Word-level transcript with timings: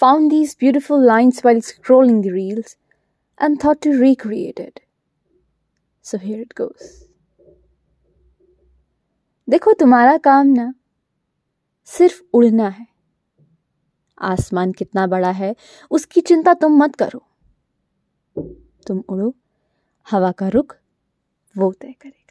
found 0.00 0.30
these 0.30 0.54
beautiful 0.54 1.04
lines 1.04 1.40
while 1.40 1.60
scrolling 1.60 2.22
the 2.22 2.30
reels 2.30 2.76
and 3.40 3.60
thought 3.60 3.80
to 3.82 3.90
recreate 3.98 4.60
it. 4.60 4.80
So 6.04 6.18
here 6.18 6.40
it 6.40 6.54
goes. 6.54 6.88
देखो 9.48 9.72
तुम्हारा 9.80 10.16
काम 10.24 10.46
ना 10.46 10.72
सिर्फ़ 11.88 12.20
उड़ना 12.34 12.68
है 12.68 12.86
आसमान 14.18 14.72
कितना 14.72 15.06
बड़ा 15.06 15.30
है 15.30 15.54
उसकी 15.90 16.20
चिंता 16.20 16.54
तुम 16.62 16.76
मत 16.82 16.96
करो 17.02 17.22
तुम 18.86 19.02
उड़ो 19.10 19.32
हवा 20.06 20.32
का 20.40 20.48
रुख 20.48 20.76
वो 21.54 21.72
तय 21.72 21.94
करेगा 22.02 22.27